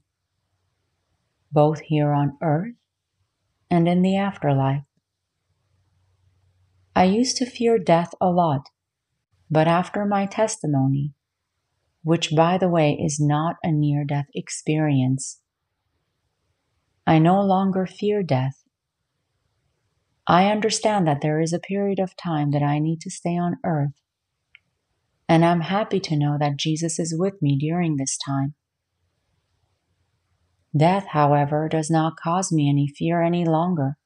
both 1.51 1.81
here 1.81 2.12
on 2.12 2.38
earth 2.41 2.74
and 3.69 3.88
in 3.88 4.01
the 4.01 4.17
afterlife. 4.17 4.84
I 6.95 7.03
used 7.03 7.38
to 7.38 7.45
fear 7.45 7.77
death 7.77 8.13
a 8.22 8.29
lot, 8.29 8.69
but 9.51 9.67
after 9.67 10.05
my 10.05 10.25
testimony, 10.25 11.13
which 12.05 12.33
by 12.33 12.57
the 12.57 12.70
way 12.70 12.94
is 12.94 13.20
not 13.20 13.57
a 13.63 13.72
near 13.72 14.05
death 14.05 14.27
experience, 14.33 15.41
I 17.05 17.20
no 17.20 17.41
longer 17.41 17.85
fear 17.85 18.24
death 18.24 18.65
I 20.27 20.48
understand 20.48 21.05
that 21.07 21.22
there 21.22 21.39
is 21.39 21.53
a 21.53 21.59
period 21.59 22.00
of 22.00 22.18
time 22.18 22.50
that 22.51 22.63
I 22.63 22.79
need 22.79 23.00
to 23.01 23.11
stay 23.11 23.37
on 23.37 23.57
earth, 23.63 23.94
and 25.29 25.46
I'm 25.46 25.61
happy 25.61 26.00
to 26.00 26.18
know 26.18 26.37
that 26.39 26.57
Jesus 26.57 26.98
is 26.98 27.15
with 27.15 27.41
me 27.44 27.55
during 27.57 27.98
this 27.98 28.18
time. 28.18 28.55
Death, 30.75 31.07
however, 31.09 31.70
does 31.70 31.91
not 31.91 32.18
cause 32.18 32.51
me 32.51 32.68
any 32.70 32.87
fear 32.87 33.22
any 33.22 33.46
longer. 33.46 33.98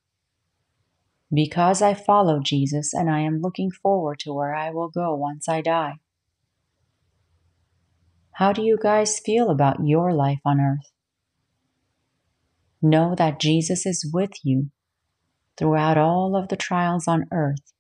Because 1.33 1.81
I 1.81 1.93
follow 1.93 2.41
Jesus 2.43 2.93
and 2.93 3.09
I 3.09 3.21
am 3.21 3.39
looking 3.39 3.71
forward 3.71 4.19
to 4.19 4.33
where 4.33 4.53
I 4.53 4.71
will 4.71 4.89
go 4.89 5.15
once 5.15 5.47
I 5.47 5.62
die. 5.62 5.99
How 8.39 8.54
do 8.54 8.62
you 8.62 8.78
guys 8.82 9.19
feel 9.19 9.49
about 9.49 9.84
your 9.84 10.13
life 10.13 10.39
on 10.45 10.62
earth? 10.62 10.93
Know 12.82 13.13
that 13.17 13.38
Jesus 13.38 13.86
is 13.86 14.10
with 14.13 14.32
you 14.45 14.69
throughout 15.58 15.97
all 15.97 16.38
of 16.38 16.47
the 16.47 16.56
trials 16.56 17.06
on 17.06 17.25
earth. 17.34 17.73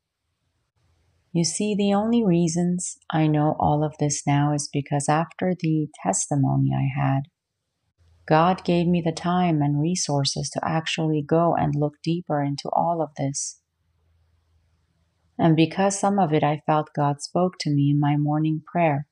You 1.31 1.45
see, 1.45 1.75
the 1.75 1.93
only 1.93 2.25
reasons 2.25 2.97
I 3.09 3.25
know 3.27 3.55
all 3.57 3.85
of 3.85 3.95
this 4.01 4.23
now 4.27 4.53
is 4.53 4.67
because 4.67 5.07
after 5.07 5.53
the 5.57 5.87
testimony 6.03 6.71
I 6.75 6.89
had, 7.01 7.21
God 8.27 8.65
gave 8.65 8.85
me 8.85 9.01
the 9.01 9.13
time 9.13 9.61
and 9.61 9.79
resources 9.79 10.49
to 10.49 10.59
actually 10.61 11.23
go 11.25 11.55
and 11.57 11.73
look 11.73 11.93
deeper 12.03 12.43
into 12.43 12.69
all 12.73 13.01
of 13.01 13.11
this. 13.17 13.61
And 15.37 15.55
because 15.55 15.97
some 15.97 16.19
of 16.19 16.33
it 16.33 16.43
I 16.43 16.63
felt 16.65 16.89
God 16.93 17.21
spoke 17.21 17.53
to 17.61 17.69
me 17.69 17.91
in 17.91 17.97
my 17.97 18.17
morning 18.17 18.61
prayer. 18.69 19.07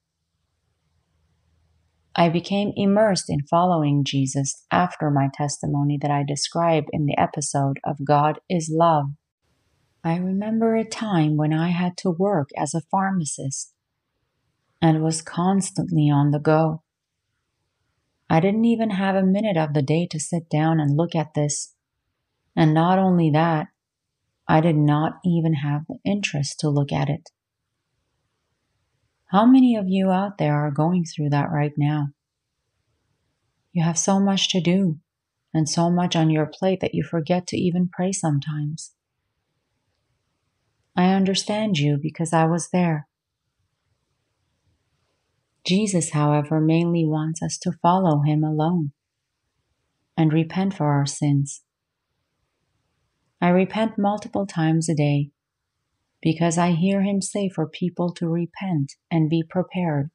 I 2.20 2.30
became 2.30 2.74
immersed 2.76 3.30
in 3.30 3.46
following 3.48 4.04
Jesus 4.04 4.66
after 4.72 5.12
my 5.12 5.30
testimony 5.32 6.00
that 6.02 6.10
I 6.10 6.24
described 6.28 6.90
in 6.92 7.06
the 7.06 7.16
episode 7.16 7.78
of 7.86 8.04
God 8.04 8.40
is 8.50 8.74
Love. 8.74 9.12
I 10.04 10.18
remember 10.18 10.76
a 10.76 10.84
time 10.84 11.38
when 11.38 11.54
I 11.54 11.70
had 11.70 11.96
to 11.98 12.10
work 12.10 12.50
as 12.58 12.74
a 12.74 12.82
pharmacist 12.90 13.72
and 14.82 15.04
was 15.04 15.22
constantly 15.22 16.10
on 16.10 16.32
the 16.32 16.40
go. 16.40 16.82
I 18.32 18.40
didn't 18.40 18.66
even 18.66 18.90
have 18.90 19.16
a 19.16 19.24
minute 19.24 19.58
of 19.58 19.76
the 19.76 19.84
day 19.84 20.08
to 20.10 20.20
sit 20.20 20.50
down 20.50 20.80
and 20.80 20.98
look 20.98 21.14
at 21.14 21.36
this. 21.36 21.76
And 22.56 22.74
not 22.74 22.98
only 22.98 23.30
that, 23.30 23.68
I 24.48 24.60
did 24.60 24.76
not 24.76 25.20
even 25.24 25.54
have 25.54 25.82
the 25.88 26.00
interest 26.04 26.60
to 26.62 26.70
look 26.70 26.92
at 26.92 27.10
it. 27.10 27.30
How 29.28 29.46
many 29.46 29.76
of 29.76 29.86
you 29.88 30.10
out 30.10 30.38
there 30.38 30.56
are 30.56 30.72
going 30.72 31.04
through 31.04 31.30
that 31.32 31.52
right 31.52 31.74
now? 31.78 32.08
You 33.74 33.84
have 33.84 33.98
so 33.98 34.20
much 34.20 34.50
to 34.52 34.62
do 34.62 35.00
and 35.54 35.68
so 35.68 35.90
much 35.90 36.16
on 36.16 36.30
your 36.30 36.46
plate 36.46 36.80
that 36.80 36.94
you 36.94 37.04
forget 37.04 37.46
to 37.48 37.58
even 37.58 37.90
pray 37.92 38.13
sometimes. 38.13 38.94
I 40.96 41.13
understand 41.13 41.78
you 41.78 42.00
because 42.02 42.32
I 42.32 42.46
was 42.46 42.70
there. 42.72 43.08
Jesus, 45.66 46.12
however, 46.12 46.62
mainly 46.62 47.06
wants 47.06 47.44
us 47.44 47.58
to 47.60 47.74
follow 47.82 48.22
him 48.22 48.44
alone 48.44 48.94
and 50.16 50.32
repent 50.32 50.74
for 50.74 50.86
our 50.88 51.06
sins. 51.06 51.63
I 53.42 53.50
repent 53.50 54.00
multiple 54.00 54.48
times 54.48 54.88
a 54.88 54.96
day 54.96 55.32
because 56.22 56.58
I 56.58 56.72
hear 56.72 57.02
him 57.02 57.22
say 57.22 57.50
for 57.50 57.68
people 57.68 58.12
to 58.14 58.28
repent 58.28 58.94
and 59.12 59.30
be 59.30 59.44
prepared. 59.48 60.10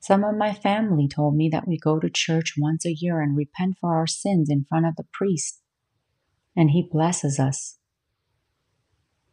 Some 0.00 0.24
of 0.24 0.36
my 0.36 0.52
family 0.52 1.08
told 1.08 1.34
me 1.34 1.48
that 1.50 1.66
we 1.66 1.78
go 1.78 1.98
to 1.98 2.10
church 2.10 2.54
once 2.58 2.84
a 2.84 2.92
year 2.92 3.20
and 3.20 3.36
repent 3.36 3.76
for 3.80 3.96
our 3.96 4.06
sins 4.06 4.50
in 4.50 4.66
front 4.68 4.86
of 4.86 4.96
the 4.96 5.06
priest, 5.12 5.62
and 6.54 6.70
he 6.70 6.88
blesses 6.90 7.38
us. 7.38 7.78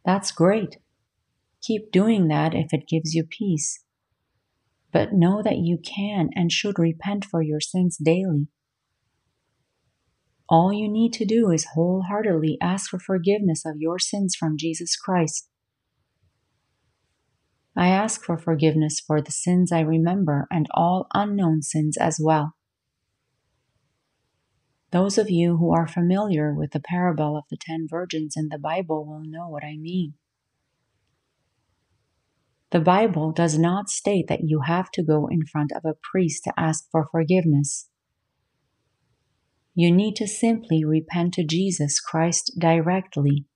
That's 0.04 0.32
great. 0.32 0.78
Keep 1.60 1.92
doing 1.92 2.28
that 2.28 2.54
if 2.54 2.72
it 2.72 2.88
gives 2.88 3.14
you 3.14 3.24
peace. 3.24 3.84
But 4.92 5.12
know 5.12 5.42
that 5.42 5.58
you 5.58 5.78
can 5.78 6.30
and 6.34 6.50
should 6.50 6.78
repent 6.78 7.24
for 7.24 7.42
your 7.42 7.60
sins 7.60 7.96
daily. 7.96 8.48
All 10.52 10.70
you 10.70 10.86
need 10.86 11.14
to 11.14 11.24
do 11.24 11.50
is 11.50 11.68
wholeheartedly 11.72 12.58
ask 12.60 12.90
for 12.90 12.98
forgiveness 12.98 13.64
of 13.64 13.76
your 13.78 13.98
sins 13.98 14.36
from 14.38 14.58
Jesus 14.58 14.96
Christ. 14.96 15.48
I 17.74 17.88
ask 17.88 18.22
for 18.22 18.36
forgiveness 18.36 19.00
for 19.00 19.22
the 19.22 19.30
sins 19.32 19.72
I 19.72 19.80
remember 19.80 20.46
and 20.50 20.66
all 20.74 21.06
unknown 21.14 21.62
sins 21.62 21.96
as 21.96 22.20
well. 22.22 22.52
Those 24.90 25.16
of 25.16 25.30
you 25.30 25.56
who 25.56 25.72
are 25.72 25.88
familiar 25.88 26.52
with 26.54 26.72
the 26.72 26.80
parable 26.80 27.34
of 27.34 27.44
the 27.48 27.56
ten 27.58 27.86
virgins 27.88 28.34
in 28.36 28.50
the 28.50 28.58
Bible 28.58 29.06
will 29.06 29.22
know 29.24 29.48
what 29.48 29.64
I 29.64 29.78
mean. 29.78 30.16
The 32.72 32.80
Bible 32.80 33.32
does 33.32 33.56
not 33.56 33.88
state 33.88 34.26
that 34.28 34.44
you 34.44 34.60
have 34.66 34.90
to 34.90 35.02
go 35.02 35.28
in 35.28 35.46
front 35.46 35.72
of 35.72 35.86
a 35.86 35.96
priest 36.12 36.44
to 36.44 36.52
ask 36.60 36.84
for 36.92 37.08
forgiveness. 37.10 37.88
You 39.74 39.90
need 39.90 40.16
to 40.16 40.26
simply 40.26 40.84
repent 40.84 41.32
to 41.34 41.44
Jesus 41.44 41.98
Christ 41.98 42.52
directly. 42.58 43.46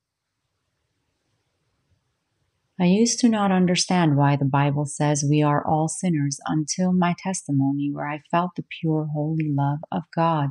I 2.81 2.85
used 2.85 3.21
to 3.21 3.29
not 3.29 3.53
understand 3.53 4.17
why 4.17 4.37
the 4.37 4.47
Bible 4.47 4.87
says 4.87 5.27
we 5.29 5.43
are 5.43 5.67
all 5.67 5.89
sinners 5.89 6.39
until 6.47 6.93
my 6.93 7.15
testimony, 7.19 7.91
where 7.93 8.09
I 8.09 8.23
felt 8.31 8.53
the 8.57 8.65
pure, 8.81 9.09
holy 9.13 9.51
love 9.51 9.79
of 9.93 10.05
God. 10.15 10.51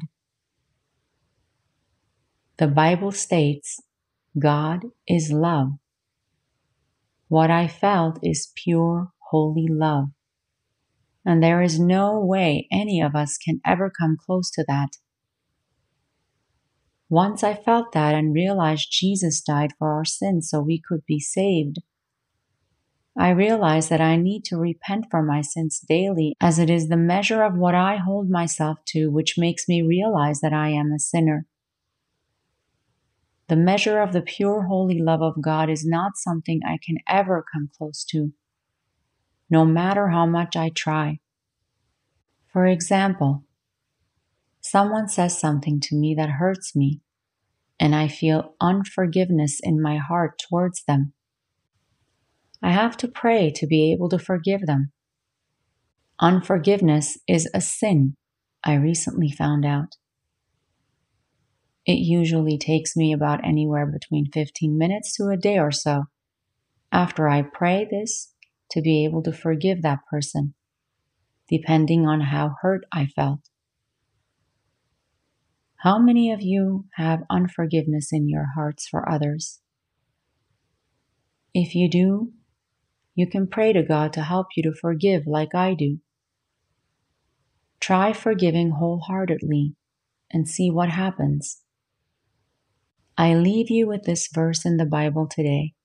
The 2.58 2.68
Bible 2.68 3.12
states 3.12 3.82
God 4.38 4.86
is 5.08 5.32
love. 5.32 5.74
What 7.28 7.50
I 7.50 7.68
felt 7.68 8.20
is 8.24 8.52
pure, 8.56 9.12
holy 9.32 9.68
love. 9.68 10.10
And 11.26 11.42
there 11.42 11.62
is 11.62 11.80
no 11.80 12.20
way 12.20 12.68
any 12.72 13.02
of 13.02 13.16
us 13.16 13.38
can 13.38 13.62
ever 13.66 13.92
come 13.92 14.16
close 14.24 14.52
to 14.52 14.66
that. 14.68 14.90
Once 17.10 17.44
I 17.44 17.54
felt 17.54 17.92
that 17.92 18.16
and 18.16 18.34
realized 18.34 18.92
Jesus 18.92 19.42
died 19.42 19.74
for 19.78 19.94
our 19.94 20.06
sins 20.06 20.50
so 20.50 20.60
we 20.60 20.82
could 20.82 21.06
be 21.06 21.20
saved, 21.20 21.78
I 23.18 23.30
realized 23.30 23.90
that 23.92 24.02
I 24.02 24.18
need 24.18 24.44
to 24.46 24.58
repent 24.58 25.06
for 25.10 25.22
my 25.24 25.42
sins 25.42 25.80
daily, 25.80 26.36
as 26.42 26.60
it 26.60 26.70
is 26.70 26.90
the 26.90 26.98
measure 26.98 27.44
of 27.44 27.56
what 27.56 27.76
I 27.76 27.96
hold 27.96 28.30
myself 28.30 28.80
to 28.88 29.10
which 29.10 29.38
makes 29.38 29.70
me 29.70 29.82
realize 29.82 30.42
that 30.42 30.52
I 30.52 30.70
am 30.70 30.92
a 30.92 31.00
sinner. 31.00 31.48
The 33.48 33.56
measure 33.56 34.02
of 34.02 34.12
the 34.12 34.24
pure, 34.24 34.64
holy 34.64 35.00
love 35.00 35.22
of 35.22 35.42
God 35.42 35.70
is 35.70 35.86
not 35.86 36.18
something 36.18 36.62
I 36.66 36.80
can 36.84 36.98
ever 37.08 37.46
come 37.54 37.70
close 37.78 38.04
to, 38.06 38.34
no 39.50 39.64
matter 39.64 40.10
how 40.10 40.26
much 40.26 40.56
I 40.56 40.70
try. 40.70 41.20
For 42.52 42.66
example, 42.66 43.44
someone 44.72 45.08
says 45.08 45.40
something 45.40 45.80
to 45.80 45.96
me 45.96 46.16
that 46.16 46.30
hurts 46.30 46.76
me, 46.76 47.02
and 47.80 47.96
I 47.96 48.08
feel 48.08 48.56
unforgiveness 48.60 49.60
in 49.62 49.82
my 49.82 49.98
heart 49.98 50.42
towards 50.50 50.84
them. 50.86 51.14
I 52.64 52.72
have 52.72 52.98
to 52.98 53.08
pray 53.08 53.52
to 53.52 53.68
be 53.68 53.92
able 53.92 54.10
to 54.10 54.18
forgive 54.18 54.66
them. 54.66 54.92
Unforgiveness 56.20 57.20
is 57.28 57.48
a 57.54 57.62
sin, 57.62 58.16
I 58.64 58.74
recently 58.74 59.30
found 59.30 59.66
out. 59.66 59.98
It 61.86 62.00
usually 62.00 62.58
takes 62.58 62.96
me 62.96 63.14
about 63.14 63.46
anywhere 63.46 63.86
between 63.86 64.32
15 64.32 64.76
minutes 64.76 65.16
to 65.18 65.30
a 65.30 65.38
day 65.38 65.60
or 65.60 65.72
so 65.72 66.06
after 66.92 67.30
I 67.30 67.44
pray 67.44 67.88
this 67.90 68.34
to 68.72 68.82
be 68.82 69.06
able 69.06 69.22
to 69.24 69.32
forgive 69.32 69.84
that 69.84 70.00
person, 70.10 70.56
depending 71.48 72.08
on 72.08 72.22
how 72.22 72.56
hurt 72.62 72.86
I 72.92 73.06
felt. 73.06 73.42
How 75.86 76.00
many 76.00 76.32
of 76.32 76.42
you 76.42 76.86
have 76.94 77.20
unforgiveness 77.30 78.12
in 78.12 78.28
your 78.28 78.48
hearts 78.56 78.88
for 78.88 79.08
others? 79.08 79.60
If 81.54 81.76
you 81.76 81.88
do, 81.88 82.34
you 83.14 83.30
can 83.30 83.46
pray 83.46 83.72
to 83.72 83.84
God 83.84 84.12
to 84.14 84.24
help 84.24 84.48
you 84.58 84.64
to 84.64 84.74
forgive 84.74 85.28
like 85.28 85.54
I 85.54 85.76
do. 85.76 86.00
Try 87.80 88.14
forgiving 88.14 88.72
wholeheartedly 88.72 89.76
and 90.32 90.50
see 90.50 90.72
what 90.72 90.90
happens. 90.90 91.62
I 93.16 93.36
leave 93.36 93.70
you 93.70 93.88
with 93.88 94.06
this 94.06 94.28
verse 94.34 94.66
in 94.66 94.78
the 94.78 94.88
Bible 94.88 95.28
today. 95.30 95.76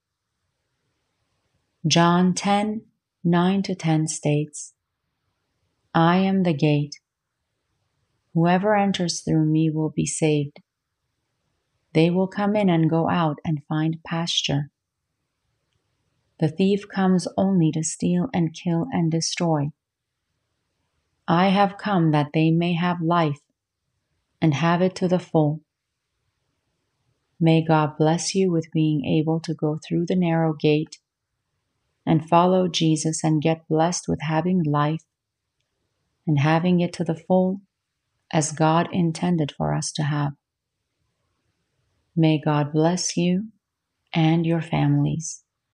John 1.85 2.33
10 2.33 2.85
9 3.23 3.61
to 3.61 3.75
10 3.75 4.07
states, 4.07 4.73
I 5.93 6.17
am 6.17 6.41
the 6.41 6.55
gate. 6.55 7.00
Whoever 8.33 8.75
enters 8.75 9.21
through 9.21 9.45
me 9.45 9.69
will 9.69 9.89
be 9.89 10.05
saved. 10.05 10.61
They 11.93 12.09
will 12.09 12.27
come 12.27 12.55
in 12.55 12.69
and 12.69 12.89
go 12.89 13.09
out 13.09 13.39
and 13.43 13.63
find 13.67 13.97
pasture. 14.05 14.69
The 16.39 16.47
thief 16.47 16.87
comes 16.87 17.27
only 17.37 17.71
to 17.73 17.83
steal 17.83 18.29
and 18.33 18.53
kill 18.53 18.87
and 18.91 19.11
destroy. 19.11 19.71
I 21.27 21.49
have 21.49 21.77
come 21.77 22.11
that 22.11 22.31
they 22.33 22.51
may 22.51 22.73
have 22.73 23.01
life 23.01 23.41
and 24.41 24.53
have 24.53 24.81
it 24.81 24.95
to 24.95 25.07
the 25.07 25.19
full. 25.19 25.61
May 27.39 27.63
God 27.63 27.97
bless 27.97 28.33
you 28.33 28.51
with 28.51 28.71
being 28.71 29.05
able 29.05 29.39
to 29.41 29.53
go 29.53 29.79
through 29.85 30.05
the 30.07 30.15
narrow 30.15 30.53
gate 30.53 30.99
and 32.05 32.27
follow 32.27 32.67
Jesus 32.67 33.23
and 33.23 33.41
get 33.41 33.67
blessed 33.67 34.07
with 34.07 34.21
having 34.21 34.63
life 34.63 35.03
and 36.25 36.39
having 36.39 36.79
it 36.79 36.93
to 36.93 37.03
the 37.03 37.15
full 37.15 37.61
as 38.33 38.51
God 38.51 38.87
intended 38.91 39.53
for 39.57 39.73
us 39.73 39.91
to 39.93 40.03
have. 40.03 40.33
May 42.15 42.41
God 42.43 42.71
bless 42.73 43.15
you 43.17 43.49
and 44.13 44.45
your 44.45 44.61
families. 44.61 45.43